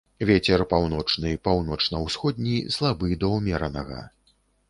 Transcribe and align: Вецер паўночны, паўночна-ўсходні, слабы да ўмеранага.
Вецер 0.27 0.61
паўночны, 0.71 1.33
паўночна-ўсходні, 1.47 2.57
слабы 2.77 3.13
да 3.25 3.31
ўмеранага. 3.35 4.01